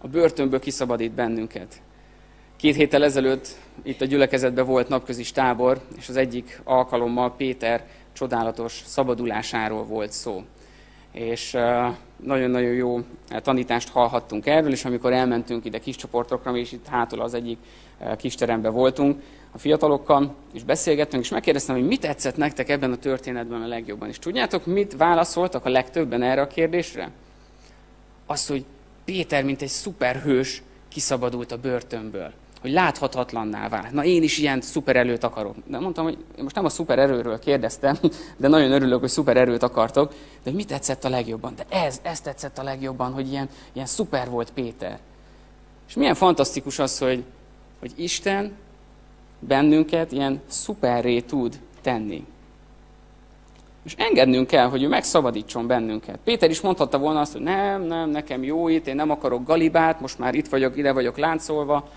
[0.00, 1.82] A börtönből kiszabadít bennünket.
[2.60, 3.48] Két héttel ezelőtt
[3.82, 10.44] itt a gyülekezetben volt napközis tábor, és az egyik alkalommal Péter csodálatos szabadulásáról volt szó.
[11.12, 11.50] És
[12.16, 17.34] nagyon-nagyon jó tanítást hallhattunk erről, és amikor elmentünk ide kis csoportokra, mi itt hátul az
[17.34, 17.58] egyik
[18.16, 22.96] kis teremben voltunk, a fiatalokkal, és beszélgettünk, és megkérdeztem, hogy mit tetszett nektek ebben a
[22.96, 24.08] történetben a legjobban.
[24.08, 27.10] És tudjátok, mit válaszoltak a legtöbben erre a kérdésre?
[28.26, 28.64] Azt, hogy
[29.04, 32.32] Péter, mint egy szuperhős, kiszabadult a börtönből.
[32.60, 33.92] Hogy láthatatlanná vált.
[33.92, 35.54] Na én is ilyen szupererőt akarok.
[35.66, 37.98] De mondtam, hogy én most nem a szupererőről kérdeztem,
[38.36, 40.12] de nagyon örülök, hogy szupererőt akartok.
[40.42, 41.54] De mi tetszett a legjobban?
[41.56, 44.98] De ez, ez tetszett a legjobban, hogy ilyen, ilyen szuper volt Péter.
[45.88, 47.24] És milyen fantasztikus az, hogy,
[47.80, 48.52] hogy Isten
[49.38, 52.26] bennünket ilyen szuperré tud tenni.
[53.84, 56.18] És engednünk kell, hogy ő megszabadítson bennünket.
[56.24, 60.00] Péter is mondhatta volna azt, hogy nem, nem, nekem jó itt, én nem akarok galibát,
[60.00, 61.88] most már itt vagyok, ide vagyok láncolva.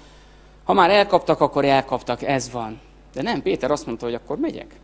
[0.64, 2.80] Ha már elkaptak, akkor elkaptak, ez van.
[3.14, 4.76] De nem, Péter azt mondta, hogy akkor megyek.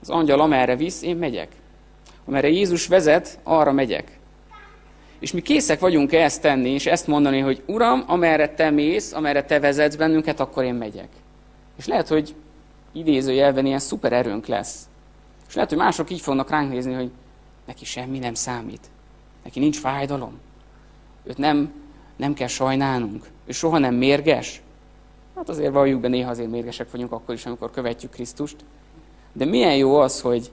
[0.00, 1.48] Az angyal amerre visz, én megyek.
[2.26, 4.18] Amerre Jézus vezet, arra megyek.
[5.18, 9.44] És mi készek vagyunk ezt tenni, és ezt mondani, hogy Uram, amerre te mész, amerre
[9.44, 11.08] te vezetsz bennünket, akkor én megyek.
[11.78, 12.34] És lehet, hogy
[12.92, 14.88] idézőjelben ilyen szuper erőnk lesz.
[15.48, 17.10] És lehet, hogy mások így fognak ránk nézni, hogy
[17.66, 18.90] neki semmi nem számít.
[19.44, 20.38] Neki nincs fájdalom.
[21.24, 21.72] Őt nem,
[22.16, 23.26] nem kell sajnálnunk.
[23.46, 24.62] Ő soha nem mérges.
[25.36, 28.56] Hát azért valljuk be, néha azért mérgesek vagyunk akkor is, amikor követjük Krisztust.
[29.32, 30.50] De milyen jó az, hogy,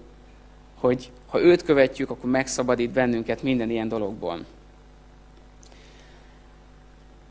[0.80, 4.46] hogy ha őt követjük, akkor megszabadít bennünket minden ilyen dologból.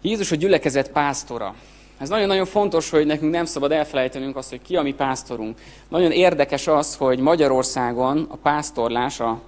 [0.02, 1.54] Jézus a gyülekezet pásztora.
[1.98, 5.58] Ez nagyon-nagyon fontos, hogy nekünk nem szabad elfelejtenünk azt, hogy ki a mi pásztorunk.
[5.88, 9.40] Nagyon érdekes az, hogy Magyarországon a pásztorlás, a,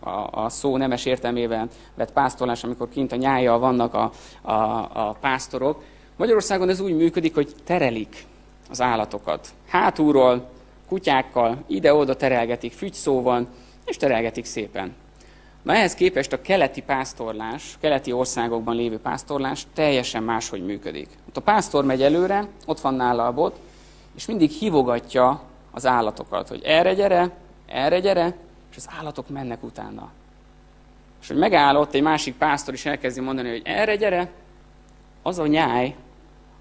[0.00, 4.10] a, a szó nemes értelmében vett pásztorlás, amikor kint a nyájjal vannak a,
[4.42, 4.52] a,
[5.08, 5.82] a pásztorok,
[6.16, 8.26] Magyarországon ez úgy működik, hogy terelik
[8.70, 9.48] az állatokat.
[9.68, 10.48] Hátulról,
[10.88, 13.46] kutyákkal, ide-oda terelgetik fügyszóval,
[13.84, 14.94] és terelgetik szépen.
[15.62, 21.08] Na ehhez képest a keleti pásztorlás, keleti országokban lévő pásztorlás teljesen máshogy működik.
[21.28, 23.60] Ott a pásztor megy előre, ott van nála a bot,
[24.16, 27.30] és mindig hívogatja az állatokat, hogy erre gyere,
[27.66, 28.36] erre gyere,
[28.70, 30.10] és az állatok mennek utána.
[31.20, 34.30] És hogy megáll ott egy másik pásztor is elkezdi mondani, hogy erre gyere,
[35.22, 35.94] az a nyáj,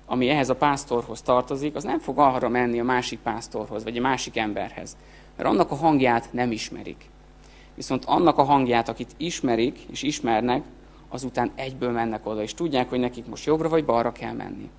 [0.06, 4.02] ami ehhez a pásztorhoz tartozik, az nem fog arra menni a másik pásztorhoz, vagy a
[4.02, 4.98] másik emberhez.
[5.36, 7.10] Mert annak a hangját nem ismerik
[7.78, 10.63] viszont annak a hangját, akit ismerik és ismernek,
[11.10, 14.70] azután egyből mennek oda, és tudják, hogy nekik most jobbra vagy balra kell menni.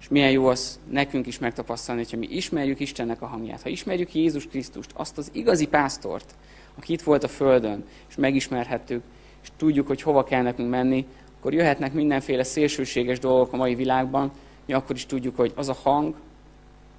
[0.00, 4.14] És milyen jó az nekünk is megtapasztalni, hogyha mi ismerjük Istennek a hangját, ha ismerjük
[4.14, 6.34] Jézus Krisztust, azt az igazi pásztort,
[6.78, 9.02] aki itt volt a Földön, és megismerhettük,
[9.42, 11.06] és tudjuk, hogy hova kell nekünk menni,
[11.38, 14.30] akkor jöhetnek mindenféle szélsőséges dolgok a mai világban,
[14.66, 16.14] mi akkor is tudjuk, hogy az a hang,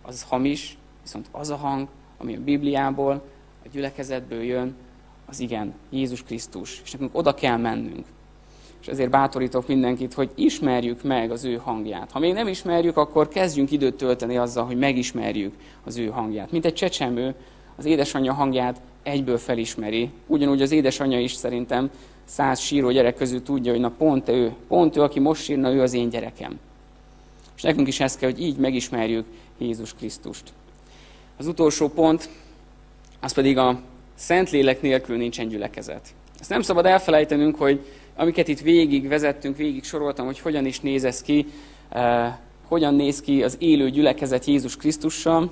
[0.01, 3.13] az hamis, viszont az a hang, ami a Bibliából,
[3.65, 4.75] a gyülekezetből jön,
[5.25, 8.05] az igen, Jézus Krisztus, és nekünk oda kell mennünk.
[8.81, 12.11] És ezért bátorítok mindenkit, hogy ismerjük meg az ő hangját.
[12.11, 16.51] Ha még nem ismerjük, akkor kezdjünk időt tölteni azzal, hogy megismerjük az ő hangját.
[16.51, 17.35] Mint egy csecsemő
[17.75, 20.09] az édesanyja hangját egyből felismeri.
[20.27, 21.89] Ugyanúgy az édesanyja is szerintem
[22.25, 25.81] száz síró gyerek közül tudja, hogy na pont ő, pont ő, aki most sírna, ő
[25.81, 26.59] az én gyerekem.
[27.55, 29.25] És nekünk is ezt kell, hogy így megismerjük
[29.57, 30.53] Jézus Krisztust.
[31.37, 32.29] Az utolsó pont,
[33.19, 33.81] az pedig a
[34.15, 36.13] Szentlélek nélkül nincsen gyülekezet.
[36.39, 37.85] Ezt nem szabad elfelejtenünk, hogy
[38.15, 41.45] amiket itt végig vezettünk, végig soroltam, hogy hogyan is néz ez ki,
[41.89, 42.33] eh,
[42.67, 45.51] hogyan néz ki az élő gyülekezet Jézus Krisztussal.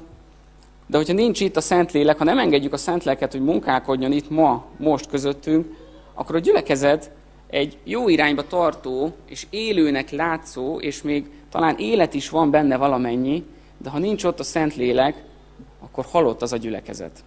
[0.87, 4.65] De hogyha nincs itt a Szentlélek, ha nem engedjük a Szentléleket, hogy munkálkodjon itt ma,
[4.77, 5.75] most közöttünk,
[6.13, 7.11] akkor a gyülekezet
[7.49, 13.43] egy jó irányba tartó és élőnek látszó, és még talán élet is van benne valamennyi,
[13.77, 15.23] de ha nincs ott a Szentlélek,
[15.79, 17.23] akkor halott az a gyülekezet.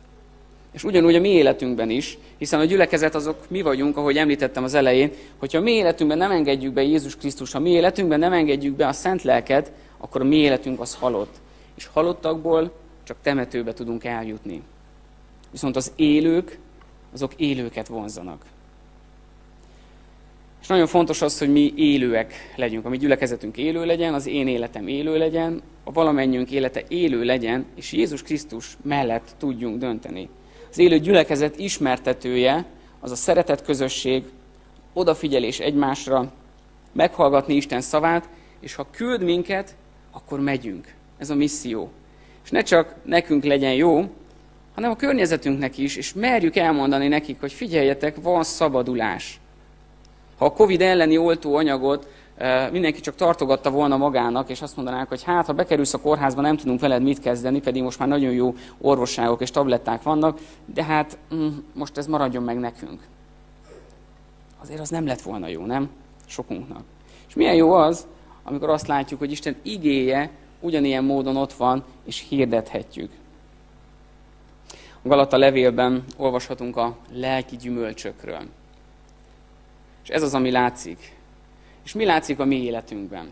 [0.73, 4.75] És ugyanúgy a mi életünkben is, hiszen a gyülekezet azok mi vagyunk, ahogy említettem az
[4.75, 8.77] elején, hogyha a mi életünkben nem engedjük be Jézus Krisztus, ha mi életünkben nem engedjük
[8.77, 11.35] be a Szent Lelket, akkor a mi életünk az halott.
[11.75, 12.73] És halottakból
[13.07, 14.63] csak temetőbe tudunk eljutni.
[15.51, 16.59] Viszont az élők,
[17.13, 18.45] azok élőket vonzanak.
[20.61, 24.49] És nagyon fontos az, hogy mi élőek legyünk, a mi gyülekezetünk élő legyen, az én
[24.49, 30.29] életem élő legyen, a valamennyünk élete élő legyen, és Jézus Krisztus mellett tudjunk dönteni.
[30.71, 32.65] Az élő gyülekezet ismertetője
[33.01, 34.25] az a szeretet közösség,
[34.93, 36.33] odafigyelés egymásra,
[36.93, 38.29] meghallgatni Isten szavát,
[38.61, 39.77] és ha küld minket,
[40.11, 40.95] akkor megyünk.
[41.19, 41.91] Ez a misszió.
[42.47, 44.05] És ne csak nekünk legyen jó,
[44.75, 49.41] hanem a környezetünknek is, és merjük elmondani nekik, hogy figyeljetek, van szabadulás.
[50.39, 52.09] Ha a Covid elleni oltóanyagot
[52.73, 56.57] mindenki csak tartogatta volna magának, és azt mondanák, hogy hát, ha bekerülsz a kórházba, nem
[56.57, 61.19] tudunk veled mit kezdeni, pedig most már nagyon jó orvosságok és tabletták vannak, de hát
[61.35, 63.01] mm, most ez maradjon meg nekünk.
[64.63, 65.91] Azért az nem lett volna jó, nem?
[66.27, 66.83] Sokunknak.
[67.29, 68.07] És milyen jó az,
[68.43, 70.31] amikor azt látjuk, hogy Isten igéje
[70.61, 73.11] ugyanilyen módon ott van, és hirdethetjük.
[75.03, 78.43] A Galata levélben olvashatunk a lelki gyümölcsökről.
[80.03, 81.17] És ez az, ami látszik.
[81.85, 83.29] És mi látszik a mi életünkben?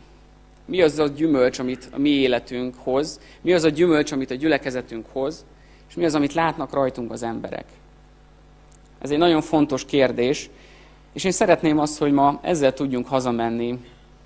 [0.64, 3.20] Mi az a gyümölcs, amit a mi életünk hoz?
[3.41, 5.45] Mi az a gyümölcs, amit a gyülekezetünk hoz?
[5.89, 7.64] És mi az, amit látnak rajtunk az emberek?
[8.99, 10.51] Ez egy nagyon fontos kérdés,
[11.12, 13.79] és én szeretném azt, hogy ma ezzel tudjunk hazamenni,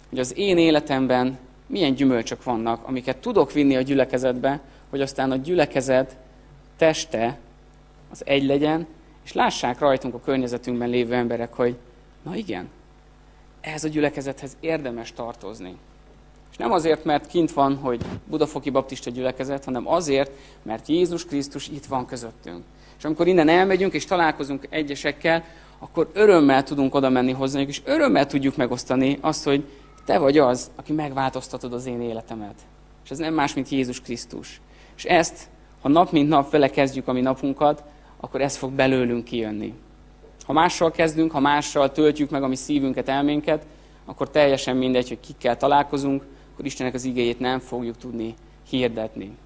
[0.09, 1.39] hogy az én életemben
[1.69, 4.61] milyen gyümölcsök vannak, amiket tudok vinni a gyülekezetbe,
[4.91, 6.17] hogy aztán a gyülekezet
[6.77, 7.39] teste
[8.11, 8.87] az egy legyen,
[9.25, 11.77] és lássák rajtunk a környezetünkben lévő emberek, hogy
[12.23, 12.69] na igen,
[13.61, 15.77] ehhez a gyülekezethez érdemes tartozni.
[16.51, 20.31] És nem azért, mert kint van, hogy Budafoki Baptista gyülekezet, hanem azért,
[20.63, 22.63] mert Jézus Krisztus itt van közöttünk.
[22.99, 25.45] És amikor innen elmegyünk és találkozunk egyesekkel,
[25.79, 29.65] akkor örömmel tudunk oda menni hozzájuk, és örömmel tudjuk megosztani azt, hogy
[30.09, 32.55] te vagy az, aki megváltoztatod az én életemet.
[33.05, 34.61] És ez nem más, mint Jézus Krisztus.
[34.97, 35.49] És ezt,
[35.81, 37.83] ha nap mint nap vele kezdjük a mi napunkat,
[38.21, 39.75] akkor ez fog belőlünk kijönni.
[40.47, 43.67] Ha mással kezdünk, ha mással töltjük meg a mi szívünket, elménket,
[44.05, 48.35] akkor teljesen mindegy, hogy kikkel találkozunk, akkor Istennek az igéjét nem fogjuk tudni
[48.69, 49.37] hirdetni.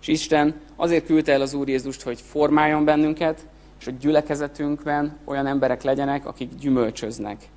[0.00, 3.46] És Isten azért küldte el az Úr Jézust, hogy formáljon bennünket,
[3.78, 7.48] és hogy gyülekezetünkben olyan emberek legyenek, akik gyümölcsöznek.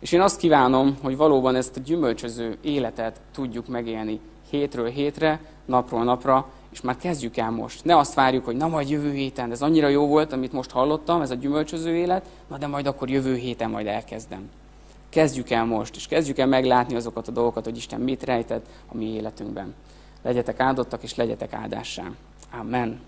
[0.00, 4.20] És én azt kívánom, hogy valóban ezt a gyümölcsöző életet tudjuk megélni
[4.50, 7.84] hétről hétre, napról napra, és már kezdjük el most.
[7.84, 11.20] Ne azt várjuk, hogy na majd jövő héten, ez annyira jó volt, amit most hallottam,
[11.20, 14.50] ez a gyümölcsöző élet, na de majd akkor jövő héten majd elkezdem.
[15.08, 18.96] Kezdjük el most, és kezdjük el meglátni azokat a dolgokat, hogy Isten mit rejtett a
[18.96, 19.74] mi életünkben.
[20.22, 22.04] Legyetek áldottak, és legyetek áldássá.
[22.60, 23.00] Amen.